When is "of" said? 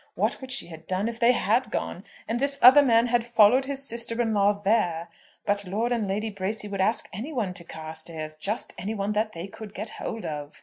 10.25-10.59